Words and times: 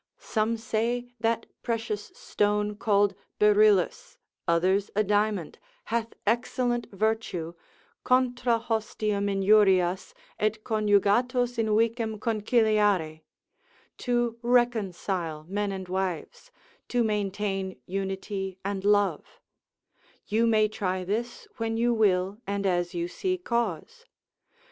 Some 0.17 0.57
say 0.57 1.13
that 1.19 1.45
precious 1.61 2.05
stone 2.15 2.75
called 2.75 3.13
beryllus, 3.37 4.17
others 4.47 4.89
a 4.95 5.03
diamond, 5.03 5.59
hath 5.93 6.15
excellent 6.25 6.87
virtue, 6.91 7.53
contra 8.03 8.57
hostium 8.57 9.27
injurias, 9.27 10.15
et 10.39 10.63
conjugatos 10.63 11.59
invicem 11.63 12.17
conciliare, 12.17 13.21
to 13.99 14.39
reconcile 14.41 15.45
men 15.47 15.71
and 15.71 15.87
wives, 15.87 16.49
to 16.87 17.03
maintain 17.03 17.79
unity 17.85 18.57
and 18.65 18.83
love; 18.83 19.39
you 20.25 20.47
may 20.47 20.67
try 20.67 21.03
this 21.03 21.47
when 21.57 21.77
you 21.77 21.93
will, 21.93 22.39
and 22.47 22.65
as 22.65 22.95
you 22.95 23.07
see 23.07 23.37
cause. 23.37 24.05